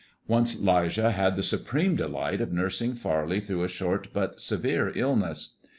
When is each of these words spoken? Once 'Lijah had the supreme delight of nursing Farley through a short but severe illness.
Once 0.27 0.59
'Lijah 0.59 1.11
had 1.11 1.35
the 1.35 1.43
supreme 1.43 1.95
delight 1.95 2.41
of 2.41 2.51
nursing 2.51 2.95
Farley 2.95 3.39
through 3.39 3.61
a 3.61 3.67
short 3.67 4.07
but 4.11 4.41
severe 4.41 4.91
illness. 4.97 5.53